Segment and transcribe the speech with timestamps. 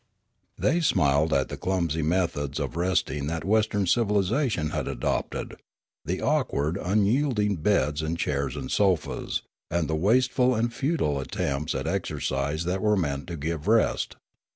[0.57, 5.57] They smiled at the clumsy methods of resting that Western civilisation had adopted,
[6.05, 11.75] the awkward, un yielding beds and chairs and sofas, and the wasteful and futile attempts
[11.75, 14.15] at exercise that were meant to give rest.